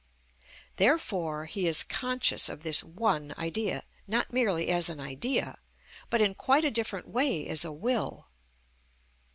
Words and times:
Therefore 0.77 1.45
he 1.45 1.67
is 1.67 1.83
conscious 1.83 2.49
of 2.49 2.63
this 2.63 2.83
one 2.83 3.35
idea, 3.37 3.83
not 4.07 4.33
merely 4.33 4.69
as 4.69 4.89
an 4.89 4.99
idea, 4.99 5.59
but 6.09 6.21
in 6.21 6.33
quite 6.33 6.65
a 6.65 6.71
different 6.71 7.07
way 7.07 7.47
as 7.47 7.63
a 7.63 7.71
will. 7.71 8.27